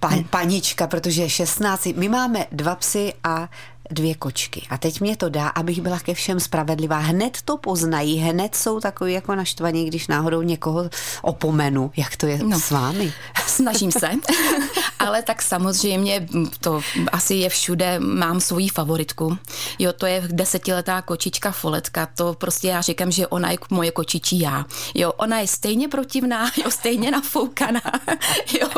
pa, 0.00 0.10
panička, 0.30 0.86
protože 0.86 1.28
16, 1.28 1.86
my 1.96 2.08
máme 2.08 2.46
dva 2.52 2.74
psy 2.74 3.12
a 3.24 3.48
dvě 3.90 4.14
kočky. 4.14 4.62
A 4.70 4.78
teď 4.78 5.00
mě 5.00 5.16
to 5.16 5.28
dá, 5.28 5.48
abych 5.48 5.80
byla 5.80 5.98
ke 5.98 6.14
všem 6.14 6.40
spravedlivá. 6.40 6.98
Hned 6.98 7.38
to 7.44 7.56
poznají, 7.56 8.18
hned 8.18 8.54
jsou 8.54 8.80
takový 8.80 9.12
jako 9.12 9.34
naštvaní, 9.34 9.86
když 9.86 10.08
náhodou 10.08 10.42
někoho 10.42 10.90
opomenu. 11.22 11.90
Jak 11.96 12.16
to 12.16 12.26
je 12.26 12.38
no, 12.42 12.60
s 12.60 12.70
vámi? 12.70 13.12
Snažím 13.46 13.92
se, 13.92 14.10
ale 14.98 15.22
tak 15.22 15.42
samozřejmě 15.42 16.28
to 16.60 16.80
asi 17.12 17.34
je 17.34 17.48
všude, 17.48 17.98
mám 17.98 18.40
svoji 18.40 18.68
favoritku. 18.68 19.38
Jo, 19.78 19.92
to 19.92 20.06
je 20.06 20.22
desetiletá 20.32 21.02
kočička 21.02 21.52
Foletka, 21.52 22.06
to 22.06 22.34
prostě 22.34 22.68
já 22.68 22.80
říkám, 22.80 23.10
že 23.10 23.26
ona 23.26 23.50
je 23.50 23.58
moje 23.70 23.90
kočičí 23.90 24.40
já. 24.40 24.64
Jo, 24.94 25.12
ona 25.12 25.38
je 25.40 25.46
stejně 25.46 25.88
protivná, 25.88 26.50
jo, 26.64 26.70
stejně 26.70 27.10
nafoukaná. 27.10 27.82
Jo, 28.60 28.68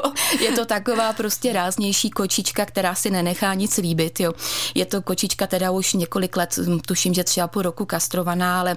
je 0.40 0.52
to 0.52 0.64
taková 0.66 1.12
prostě 1.12 1.52
ráznější 1.52 2.10
kočička, 2.10 2.66
která 2.66 2.94
si 2.94 3.10
nenechá 3.10 3.54
nic 3.54 3.76
líbit, 3.76 4.20
jo. 4.20 4.32
Je 4.74 4.86
to 4.86 4.97
to 4.98 5.02
kočička 5.02 5.46
teda 5.46 5.70
už 5.70 5.92
několik 5.92 6.36
let, 6.36 6.58
tuším, 6.86 7.14
že 7.14 7.24
třeba 7.24 7.48
půl 7.48 7.62
roku 7.62 7.84
kastrovaná, 7.84 8.60
ale 8.60 8.76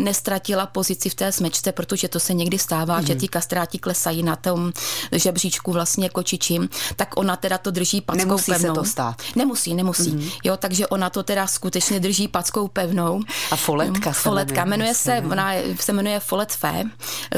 nestratila 0.00 0.66
pozici 0.66 1.08
v 1.08 1.14
té 1.14 1.32
smečce, 1.32 1.72
protože 1.72 2.08
to 2.08 2.20
se 2.20 2.34
někdy 2.34 2.58
stává, 2.58 3.00
mm. 3.00 3.06
že 3.06 3.14
ty 3.14 3.28
kastráti 3.28 3.78
klesají 3.78 4.22
na 4.22 4.36
tom 4.36 4.72
žebříčku 5.12 5.72
vlastně 5.72 6.08
kočičím, 6.08 6.68
tak 6.96 7.16
ona 7.16 7.36
teda 7.36 7.58
to 7.58 7.70
drží 7.70 8.00
packou 8.00 8.18
nemusí 8.18 8.52
pevnou. 8.52 8.74
se 8.74 8.80
to 8.80 8.84
stát. 8.84 9.22
Nemusí, 9.36 9.74
nemusí. 9.74 10.10
Mm. 10.12 10.28
Jo, 10.44 10.56
takže 10.56 10.86
ona 10.86 11.10
to 11.10 11.22
teda 11.22 11.46
skutečně 11.46 12.00
drží 12.00 12.28
packou 12.28 12.68
pevnou. 12.68 13.20
A 13.50 13.56
foletka 13.56 14.12
se 14.12 14.20
Foletka, 14.20 14.64
jmenuje 14.64 14.94
se, 14.94 15.22
ona 15.30 15.52
se 15.80 15.92
jmenuje 15.92 16.20
Folet 16.20 16.52
Fé, 16.52 16.84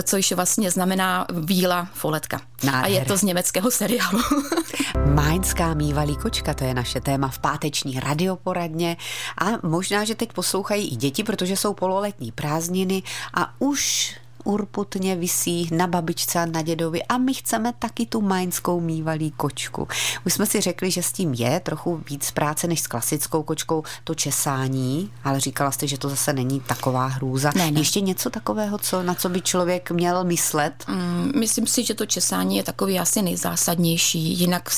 což 0.02 0.32
vlastně 0.32 0.70
znamená 0.70 1.26
víla 1.30 1.88
foletka. 1.92 2.40
Nádher. 2.64 2.84
A 2.84 2.88
je 2.88 3.04
to 3.04 3.16
z 3.16 3.22
německého 3.22 3.70
seriálu. 3.70 4.20
Máňská 5.14 5.74
mývalý 5.74 6.16
kočka, 6.16 6.54
to 6.54 6.64
je 6.64 6.74
naše 6.74 7.00
téma 7.00 7.28
v 7.28 7.38
páteční 7.38 8.00
radioporadně. 8.24 8.96
A 9.38 9.66
možná, 9.66 10.04
že 10.04 10.14
teď 10.14 10.32
poslouchají 10.32 10.92
i 10.92 10.96
děti, 10.96 11.24
protože 11.24 11.56
jsou 11.56 11.74
pololetní 11.74 12.32
prázdniny 12.32 13.02
a 13.34 13.54
už 13.58 14.14
urputně 14.44 15.16
visí 15.16 15.68
na 15.72 15.86
babičce 15.86 16.38
a 16.38 16.46
na 16.46 16.62
dědovi 16.62 17.02
a 17.02 17.18
my 17.18 17.34
chceme 17.34 17.72
taky 17.78 18.06
tu 18.06 18.20
majnskou 18.20 18.80
mývalý 18.80 19.30
kočku. 19.30 19.88
Už 20.26 20.32
jsme 20.32 20.46
si 20.46 20.60
řekli, 20.60 20.90
že 20.90 21.02
s 21.02 21.12
tím 21.12 21.34
je 21.34 21.60
trochu 21.60 22.02
víc 22.10 22.30
práce 22.30 22.66
než 22.66 22.80
s 22.80 22.86
klasickou 22.86 23.42
kočkou 23.42 23.82
to 24.04 24.14
česání, 24.14 25.10
ale 25.24 25.40
říkala 25.40 25.70
jste, 25.70 25.86
že 25.86 25.98
to 25.98 26.08
zase 26.08 26.32
není 26.32 26.60
taková 26.60 27.06
hrůza. 27.06 27.52
Ne, 27.54 27.70
ne. 27.70 27.80
Ještě 27.80 28.00
něco 28.00 28.30
takového, 28.30 28.78
co, 28.78 29.02
na 29.02 29.14
co 29.14 29.28
by 29.28 29.40
člověk 29.40 29.90
měl 29.90 30.24
myslet? 30.24 30.84
Mm, 30.88 31.32
myslím 31.36 31.66
si, 31.66 31.84
že 31.84 31.94
to 31.94 32.06
česání 32.06 32.56
je 32.56 32.62
takový 32.62 32.98
asi 32.98 33.22
nejzásadnější, 33.22 34.38
jinak 34.38 34.70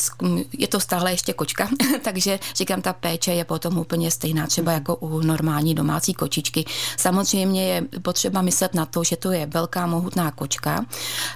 je 0.58 0.68
to 0.68 0.80
stále 0.80 1.10
ještě 1.10 1.32
kočka, 1.32 1.68
takže 2.04 2.38
říkám, 2.54 2.82
ta 2.82 2.92
péče 2.92 3.32
je 3.32 3.44
potom 3.44 3.78
úplně 3.78 4.10
stejná, 4.10 4.46
třeba 4.46 4.72
jako 4.72 4.96
u 4.96 5.20
normální 5.20 5.74
domácí 5.74 6.14
kočičky. 6.14 6.64
Samozřejmě 6.96 7.68
je 7.68 7.82
potřeba 8.02 8.42
myslet 8.42 8.74
na 8.74 8.86
to, 8.86 9.04
že 9.04 9.16
to 9.16 9.32
je 9.32 9.46
velká 9.56 9.86
mohutná 9.86 10.30
kočka, 10.30 10.84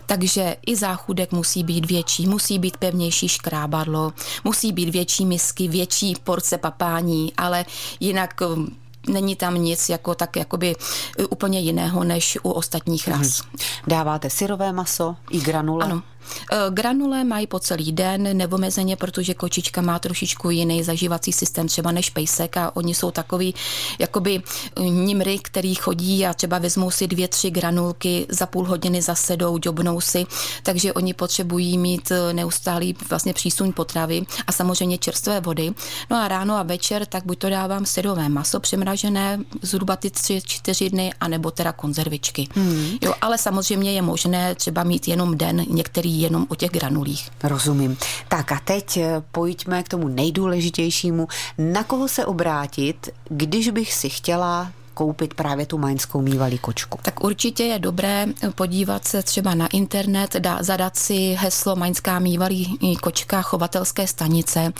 takže 0.06 0.56
i 0.66 0.76
záchudek 0.76 1.32
musí 1.32 1.64
být 1.64 1.86
větší, 1.86 2.26
musí 2.26 2.58
být 2.58 2.76
pevnější 2.76 3.28
škrábadlo, 3.28 4.12
musí 4.44 4.72
být 4.72 4.88
větší 4.88 5.26
misky, 5.26 5.68
větší 5.68 6.16
porce 6.24 6.58
papání, 6.58 7.32
ale 7.36 7.64
jinak 8.00 8.40
um, 8.40 8.76
není 9.08 9.36
tam 9.36 9.54
nic 9.54 9.88
jako 9.88 10.14
tak 10.14 10.36
jakoby 10.36 10.76
uh, 10.76 11.24
úplně 11.30 11.60
jiného 11.60 12.04
než 12.04 12.38
u 12.42 12.50
ostatních 12.50 13.08
ras. 13.08 13.40
Hmm. 13.40 13.58
Dáváte 13.86 14.30
syrové 14.30 14.72
maso 14.72 15.16
i 15.30 15.40
granule? 15.40 15.84
Ano. 15.84 16.02
Eh, 16.52 16.56
granule 16.70 17.24
mají 17.24 17.46
po 17.46 17.58
celý 17.58 17.92
den 17.92 18.36
neomezeně, 18.36 18.96
protože 18.96 19.34
kočička 19.34 19.80
má 19.80 19.98
trošičku 19.98 20.50
jiný 20.50 20.82
zažívací 20.82 21.32
systém 21.32 21.68
třeba 21.68 21.92
než 21.92 22.10
pejsek 22.10 22.56
a 22.56 22.76
oni 22.76 22.94
jsou 22.94 23.10
takový 23.10 23.54
jakoby 23.98 24.42
eh, 24.76 24.82
nimry, 24.82 25.38
který 25.38 25.74
chodí 25.74 26.26
a 26.26 26.34
třeba 26.34 26.58
vezmou 26.58 26.90
si 26.90 27.06
dvě, 27.06 27.28
tři 27.28 27.50
granulky, 27.50 28.26
za 28.28 28.46
půl 28.46 28.66
hodiny 28.66 29.02
zasedou, 29.02 29.58
džobnou 29.58 30.00
si, 30.00 30.26
takže 30.62 30.92
oni 30.92 31.14
potřebují 31.14 31.78
mít 31.78 32.10
eh, 32.10 32.32
neustálý 32.32 32.96
vlastně 33.10 33.32
přísun 33.32 33.72
potravy 33.72 34.22
a 34.46 34.52
samozřejmě 34.52 34.98
čerstvé 34.98 35.40
vody. 35.40 35.72
No 36.10 36.16
a 36.16 36.28
ráno 36.28 36.54
a 36.54 36.62
večer 36.62 37.06
tak 37.06 37.26
buď 37.26 37.38
to 37.38 37.50
dávám 37.50 37.86
syrové 37.86 38.28
maso 38.28 38.60
přemražené 38.60 39.38
zhruba 39.62 39.96
ty 39.96 40.10
tři, 40.10 40.40
čtyři 40.46 40.90
dny, 40.90 41.12
anebo 41.20 41.50
teda 41.50 41.72
konzervičky. 41.72 42.48
Hmm. 42.54 42.98
Jo, 43.00 43.14
ale 43.20 43.38
samozřejmě 43.38 43.92
je 43.92 44.02
možné 44.02 44.54
třeba 44.54 44.84
mít 44.84 45.08
jenom 45.08 45.38
den 45.38 45.64
některý 45.68 46.19
jenom 46.20 46.46
o 46.48 46.54
těch 46.54 46.70
granulích. 46.70 47.30
Rozumím. 47.42 47.96
Tak 48.28 48.52
a 48.52 48.60
teď 48.64 48.96
eh, 48.96 49.22
pojďme 49.32 49.82
k 49.82 49.88
tomu 49.88 50.08
nejdůležitějšímu. 50.08 51.28
Na 51.58 51.84
koho 51.84 52.08
se 52.08 52.26
obrátit, 52.26 53.08
když 53.28 53.68
bych 53.70 53.94
si 53.94 54.08
chtěla 54.08 54.72
koupit 54.94 55.34
právě 55.34 55.66
tu 55.66 55.78
maňskou 55.78 56.20
mývalý 56.20 56.58
kočku? 56.58 56.98
Tak 57.02 57.24
určitě 57.24 57.64
je 57.64 57.78
dobré 57.78 58.26
podívat 58.54 59.04
se 59.08 59.22
třeba 59.22 59.54
na 59.54 59.66
internet, 59.66 60.36
dá, 60.36 60.58
zadat 60.60 60.96
si 60.96 61.36
heslo 61.38 61.76
maňská 61.76 62.18
mývalý 62.18 62.78
kočka 63.00 63.42
chovatelské 63.42 64.06
stanice. 64.06 64.72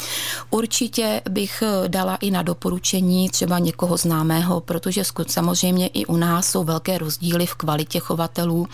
Určitě 0.50 1.22
bych 1.30 1.62
dala 1.88 2.16
i 2.16 2.30
na 2.30 2.42
doporučení 2.42 3.30
třeba 3.30 3.58
někoho 3.58 3.96
známého, 3.96 4.60
protože 4.60 5.02
samozřejmě 5.26 5.86
i 5.86 6.06
u 6.06 6.16
nás 6.16 6.50
jsou 6.50 6.64
velké 6.64 6.98
rozdíly 6.98 7.46
v 7.46 7.54
kvalitě 7.54 8.00
chovatelů, 8.00 8.66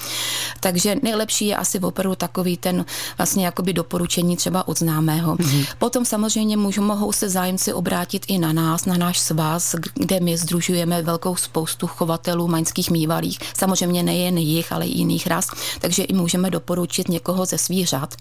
takže 0.61 0.97
nejlepší 1.03 1.47
je 1.47 1.57
asi 1.57 1.79
opravdu 1.79 2.17
takový 2.17 2.57
ten 2.57 2.85
vlastně 3.19 3.47
jakoby 3.47 3.73
doporučení 3.73 4.37
třeba 4.37 4.69
od 4.69 4.79
známého. 4.79 5.37
Mm-hmm. 5.37 5.67
Potom 5.79 6.05
samozřejmě 6.05 6.57
můžou, 6.57 6.83
mohou 6.83 7.13
se 7.13 7.29
zájemci 7.29 7.73
obrátit 7.73 8.25
i 8.29 8.39
na 8.39 8.53
nás, 8.53 8.85
na 8.85 8.97
náš 8.97 9.19
svaz, 9.19 9.75
kde 9.95 10.21
my 10.21 10.39
združujeme 10.39 11.03
velkou 11.03 11.26
spoustu 11.35 11.87
chovatelů 11.87 12.49
maňských 12.49 12.91
mývalých, 12.91 13.39
samozřejmě 13.57 14.03
nejen 14.03 14.39
jich, 14.39 14.73
ale 14.73 14.87
i 14.87 14.99
jiných 14.99 15.27
ras, 15.27 15.47
takže 15.81 16.03
i 16.03 16.15
můžeme 16.15 16.51
doporučit 16.51 17.09
někoho 17.09 17.47
ze 17.47 17.59
svých 17.59 17.87
řad. 17.89 18.15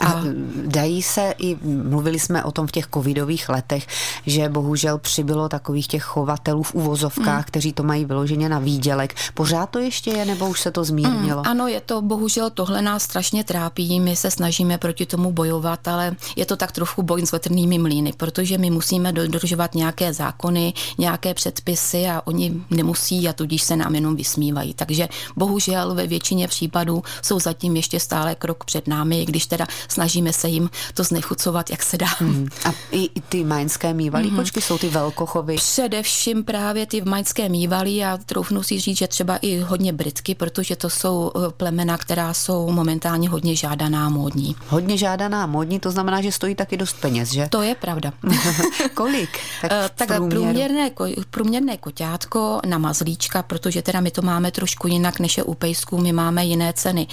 A, 0.00 0.06
a 0.06 0.22
dají 0.66 1.02
se 1.02 1.34
i, 1.38 1.56
mluvili 1.64 2.18
jsme 2.18 2.44
o 2.44 2.52
tom 2.52 2.66
v 2.66 2.72
těch 2.72 2.86
covidových 2.94 3.48
letech, 3.48 3.86
že 4.26 4.48
bohužel 4.48 4.98
přibylo 4.98 5.48
takových 5.48 5.88
těch 5.88 6.02
chovatelů 6.02 6.62
v 6.62 6.74
uvozovkách, 6.74 7.38
mm. 7.38 7.44
kteří 7.46 7.72
to 7.72 7.82
mají 7.82 8.04
vyloženě 8.04 8.48
na 8.48 8.58
výdělek. 8.58 9.14
Pořád 9.34 9.70
to 9.70 9.78
ještě 9.78 10.10
je, 10.10 10.24
nebo 10.24 10.48
už 10.48 10.60
se 10.60 10.70
to 10.70 10.84
zmírnilo? 10.84 11.42
Mm, 11.42 11.48
ano, 11.48 11.68
je 11.68 11.80
to, 11.80 12.02
bohužel 12.02 12.50
tohle 12.50 12.82
nás 12.82 13.02
strašně 13.02 13.44
trápí, 13.44 14.00
my 14.00 14.16
se 14.16 14.30
snažíme 14.30 14.78
proti 14.78 15.06
tomu 15.06 15.32
bojovat, 15.32 15.88
ale 15.88 16.16
je 16.36 16.46
to 16.46 16.56
tak 16.56 16.72
trochu 16.72 17.02
boj 17.02 17.26
s 17.26 17.32
vetrnými 17.32 17.78
mlýny, 17.78 18.12
protože 18.12 18.58
my 18.58 18.70
musíme 18.70 19.12
dodržovat 19.12 19.74
nějaké 19.74 20.12
zákony, 20.12 20.74
nějaké 20.98 21.34
předpisy 21.34 22.06
a 22.06 22.26
oni 22.30 22.62
nemusí 22.70 23.28
a 23.28 23.32
tudíž 23.32 23.62
se 23.62 23.76
nám 23.76 23.94
jenom 23.94 24.16
vysmívají. 24.16 24.74
Takže 24.74 25.08
bohužel 25.36 25.94
ve 25.94 26.06
většině 26.06 26.48
případů 26.48 27.02
jsou 27.22 27.40
zatím 27.40 27.76
ještě 27.76 28.00
stále 28.00 28.34
krok 28.34 28.64
před 28.64 28.88
námi, 28.88 29.26
když 29.26 29.46
teda 29.46 29.66
snažíme 29.88 30.32
se 30.32 30.48
jim 30.48 30.70
to 30.94 31.04
znechucovat, 31.04 31.70
jak 31.70 31.82
se 31.82 31.96
dá. 31.98 32.06
Mm. 32.20 32.48
A 32.64 32.72
i, 32.92 33.08
ty 33.28 33.44
majnské 33.44 33.94
mývalí 33.94 34.30
mm. 34.30 34.36
počky 34.36 34.60
jsou 34.60 34.78
ty 34.78 34.88
velkochovy? 34.88 35.56
Především 35.56 36.44
právě 36.44 36.86
ty 36.86 37.02
majnské 37.02 37.48
mývalí 37.48 38.04
a 38.04 38.18
troufnu 38.26 38.62
si 38.62 38.80
říct, 38.80 38.98
že 38.98 39.08
třeba 39.08 39.36
i 39.36 39.58
hodně 39.58 39.92
britky, 39.92 40.34
protože 40.34 40.76
to 40.76 40.90
jsou 40.90 41.32
eh, 41.34 41.50
plemena, 41.56 41.98
která 41.98 42.34
jsou 42.34 42.70
momentálně 42.70 43.28
hodně 43.28 43.56
žádaná 43.56 44.08
módní. 44.08 44.56
Hodně 44.68 44.98
žádaná 44.98 45.46
módní, 45.46 45.80
to 45.80 45.90
znamená, 45.90 46.22
že 46.22 46.32
stojí 46.32 46.54
taky 46.54 46.76
dost 46.76 47.00
peněz, 47.00 47.32
že? 47.32 47.48
To 47.50 47.62
je 47.62 47.74
pravda. 47.74 48.12
Kolik? 48.94 49.38
Tak, 49.62 49.72
uh, 49.72 49.78
tak 49.94 50.08
průměrné, 50.30 50.90
průměrné 51.30 51.76
koťátko 51.76 52.19
mléko 52.30 52.60
na 52.66 52.78
mazlíčka, 52.78 53.42
protože 53.42 53.82
teda 53.82 54.00
my 54.00 54.10
to 54.10 54.22
máme 54.22 54.50
trošku 54.50 54.88
jinak 54.88 55.20
než 55.20 55.36
je 55.36 55.42
u 55.42 55.54
pejsků, 55.54 55.98
my 55.98 56.12
máme 56.12 56.44
jiné 56.44 56.72
ceny 56.72 57.06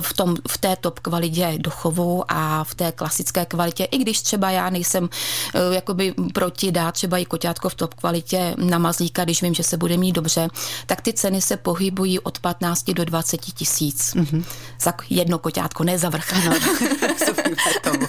v, 0.00 0.12
tom, 0.14 0.36
v 0.48 0.58
té 0.58 0.76
top 0.76 0.98
kvalitě 1.00 1.54
dochovu 1.58 2.24
a 2.28 2.64
v 2.64 2.74
té 2.74 2.92
klasické 2.92 3.46
kvalitě, 3.46 3.84
i 3.84 3.98
když 3.98 4.22
třeba 4.22 4.50
já 4.50 4.70
nejsem 4.70 5.08
eh, 5.54 5.74
jakoby 5.74 6.14
proti 6.34 6.72
dát 6.72 6.92
třeba 6.92 7.18
i 7.18 7.24
koťátko 7.24 7.68
v 7.68 7.74
top 7.74 7.94
kvalitě 7.94 8.54
na 8.56 8.78
mazlíka, 8.78 9.24
když 9.24 9.42
vím, 9.42 9.54
že 9.54 9.62
se 9.62 9.76
bude 9.76 9.96
mít 9.96 10.12
dobře, 10.12 10.48
tak 10.86 11.00
ty 11.00 11.12
ceny 11.12 11.40
se 11.40 11.56
pohybují 11.56 12.18
od 12.18 12.38
15 12.38 12.90
do 12.90 13.04
20 13.04 13.36
tisíc. 13.36 14.14
Mm-hmm. 14.14 14.44
Za 14.80 14.92
jedno 15.10 15.38
koťátko, 15.38 15.84
ne 15.84 15.98
za 15.98 16.08
vrch. 16.08 16.32
Ano, 16.32 16.56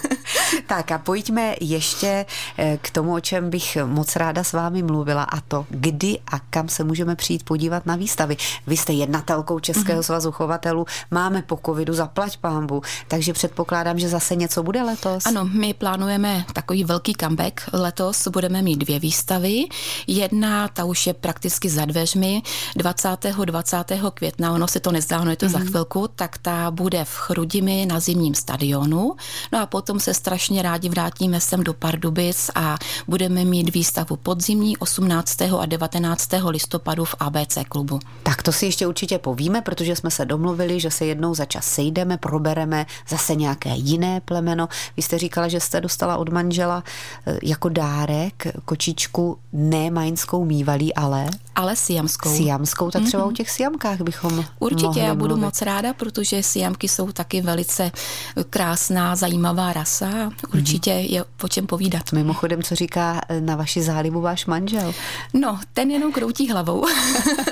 tak 0.66 0.92
a 0.92 0.98
pojďme 0.98 1.54
ještě 1.60 2.26
eh, 2.58 2.78
k 2.82 2.90
tomu, 2.90 3.14
o 3.14 3.20
čem 3.20 3.50
bych 3.50 3.78
moc 3.84 4.16
ráda 4.16 4.44
s 4.44 4.52
vámi 4.52 4.82
mluvila 4.82 5.22
a 5.22 5.40
to, 5.40 5.66
kdy 5.70 6.18
a 6.32 6.39
kam 6.50 6.68
se 6.68 6.84
můžeme 6.84 7.16
přijít 7.16 7.42
podívat 7.42 7.86
na 7.86 7.96
výstavy. 7.96 8.36
Vy 8.66 8.76
jste 8.76 8.92
jednatelkou 8.92 9.58
Českého 9.58 10.00
mm-hmm. 10.00 10.06
svazu 10.06 10.32
chovatelů, 10.32 10.86
máme 11.10 11.42
po 11.42 11.58
covidu 11.66 11.94
zaplať 11.94 12.36
pámbu, 12.36 12.82
takže 13.08 13.32
předpokládám, 13.32 13.98
že 13.98 14.08
zase 14.08 14.36
něco 14.36 14.62
bude 14.62 14.82
letos. 14.82 15.26
Ano, 15.26 15.44
my 15.44 15.74
plánujeme 15.74 16.44
takový 16.52 16.84
velký 16.84 17.14
comeback. 17.20 17.60
Letos 17.72 18.28
budeme 18.28 18.62
mít 18.62 18.76
dvě 18.76 18.98
výstavy. 18.98 19.64
Jedna, 20.06 20.68
ta 20.68 20.84
už 20.84 21.06
je 21.06 21.14
prakticky 21.14 21.68
za 21.68 21.84
dveřmi, 21.84 22.42
20. 22.76 23.08
20. 23.44 23.76
května, 24.14 24.52
ono 24.52 24.68
se 24.68 24.80
to 24.80 24.92
nezdá, 24.92 25.20
ono 25.20 25.30
je 25.30 25.36
to 25.36 25.46
mm-hmm. 25.46 25.50
za 25.50 25.58
mhm. 25.58 25.68
chvilku, 25.68 26.08
tak 26.16 26.38
ta 26.38 26.70
bude 26.70 27.04
v 27.04 27.14
Chrudimi 27.14 27.86
na 27.86 28.00
zimním 28.00 28.34
stadionu. 28.34 29.16
No 29.52 29.60
a 29.60 29.66
potom 29.66 30.00
se 30.00 30.14
strašně 30.14 30.62
rádi 30.62 30.88
vrátíme 30.88 31.40
sem 31.40 31.64
do 31.64 31.74
Pardubic 31.74 32.50
a 32.54 32.78
budeme 33.08 33.44
mít 33.44 33.74
výstavu 33.74 34.16
podzimní 34.16 34.76
18. 34.76 35.42
a 35.42 35.66
19 35.66 36.29
listopadu 36.38 37.04
v 37.04 37.14
ABC 37.20 37.58
klubu. 37.68 37.98
Tak 38.22 38.42
to 38.42 38.52
si 38.52 38.66
ještě 38.66 38.86
určitě 38.86 39.18
povíme, 39.18 39.60
protože 39.60 39.96
jsme 39.96 40.10
se 40.10 40.24
domluvili, 40.24 40.80
že 40.80 40.90
se 40.90 41.06
jednou 41.06 41.34
za 41.34 41.44
čas 41.44 41.66
sejdeme, 41.66 42.16
probereme 42.16 42.86
zase 43.08 43.34
nějaké 43.34 43.70
jiné 43.74 44.20
plemeno. 44.20 44.68
Vy 44.96 45.02
jste 45.02 45.18
říkala, 45.18 45.48
že 45.48 45.60
jste 45.60 45.80
dostala 45.80 46.16
od 46.16 46.28
manžela 46.28 46.84
eh, 47.26 47.38
jako 47.42 47.68
dárek 47.68 48.46
kočičku 48.64 49.38
ne 49.52 49.90
majnskou 49.90 50.44
mývalí, 50.44 50.94
ale... 50.94 51.26
Ale 51.54 51.76
siamskou. 51.76 52.36
Siamskou, 52.36 52.90
tak 52.90 53.04
třeba 53.04 53.22
mm-hmm. 53.22 53.28
o 53.28 53.32
těch 53.32 53.50
siamkách 53.50 54.00
bychom 54.00 54.44
Určitě, 54.58 55.00
já 55.00 55.14
budu 55.14 55.28
mluvit. 55.28 55.44
moc 55.44 55.62
ráda, 55.62 55.92
protože 55.92 56.42
siamky 56.42 56.88
jsou 56.88 57.12
taky 57.12 57.40
velice 57.40 57.90
krásná, 58.50 59.16
zajímavá 59.16 59.72
rasa. 59.72 60.30
Určitě 60.54 60.90
mm-hmm. 60.90 61.10
je 61.10 61.24
o 61.42 61.48
čem 61.48 61.66
povídat. 61.66 62.12
Mimochodem, 62.12 62.62
co 62.62 62.74
říká 62.74 63.20
eh, 63.28 63.40
na 63.40 63.56
vaši 63.56 63.82
zálibu 63.82 64.20
váš 64.20 64.46
manžel? 64.46 64.94
No, 65.34 65.60
ten 65.72 65.90
jenom 65.90 66.12
kroutí 66.20 66.50
hlavou. 66.50 66.86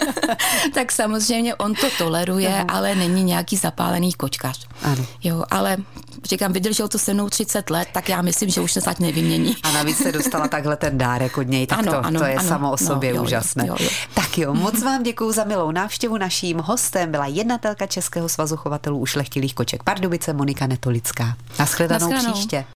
tak 0.74 0.92
samozřejmě 0.92 1.54
on 1.54 1.74
to 1.74 1.86
toleruje, 1.98 2.48
Aha. 2.54 2.64
ale 2.68 2.94
není 2.94 3.24
nějaký 3.24 3.56
zapálený 3.56 4.12
kočkař. 4.12 4.66
Ano. 4.82 5.04
Jo, 5.24 5.44
ale 5.50 5.76
říkám, 6.24 6.52
vydržel 6.52 6.88
to 6.88 6.98
se 6.98 7.14
mnou 7.14 7.28
30 7.28 7.70
let, 7.70 7.88
tak 7.92 8.08
já 8.08 8.22
myslím, 8.22 8.50
že 8.50 8.60
už 8.60 8.72
se 8.72 8.80
zať 8.80 8.98
nevymění. 8.98 9.56
A 9.62 9.72
navíc 9.72 9.96
se 9.98 10.12
dostala 10.12 10.48
takhle 10.58 10.76
ten 10.76 10.98
dárek 10.98 11.38
od 11.38 11.42
něj, 11.48 11.66
tak 11.66 11.78
Ano, 11.78 11.92
to, 11.92 12.06
ano, 12.06 12.20
to 12.20 12.26
je 12.26 12.34
ano. 12.34 12.48
samo 12.48 12.68
o 12.68 12.76
No, 12.80 12.86
sobě 12.86 13.10
jo, 13.14 13.22
úžasné. 13.22 13.66
jo, 13.66 13.76
jo. 13.80 13.88
Tak 14.14 14.38
jo, 14.38 14.54
moc 14.64 14.82
vám 14.82 15.02
děkuji 15.02 15.32
za 15.32 15.44
milou 15.44 15.70
návštěvu. 15.70 16.16
Naším 16.18 16.58
hostem 16.58 17.10
byla 17.10 17.26
jednatelka 17.26 17.86
Českého 17.86 18.28
svazu 18.28 18.56
chovatelů 18.56 18.98
ušlechtilých 18.98 19.54
koček 19.54 19.82
Pardubice 19.82 20.32
Monika 20.32 20.66
Netolická. 20.66 21.36
Naschledanou 21.58 22.00
Naschledanou. 22.10 22.32
příště. 22.34 22.64